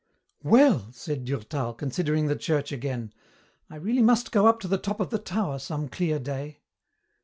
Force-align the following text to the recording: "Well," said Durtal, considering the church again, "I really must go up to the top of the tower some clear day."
"Well," 0.41 0.87
said 0.93 1.25
Durtal, 1.25 1.75
considering 1.75 2.25
the 2.25 2.35
church 2.35 2.71
again, 2.71 3.13
"I 3.69 3.75
really 3.75 4.01
must 4.01 4.31
go 4.31 4.47
up 4.47 4.59
to 4.61 4.67
the 4.67 4.79
top 4.79 4.99
of 4.99 5.11
the 5.11 5.19
tower 5.19 5.59
some 5.59 5.87
clear 5.89 6.17
day." 6.17 6.61